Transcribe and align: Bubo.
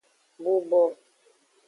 Bubo. 0.41 0.81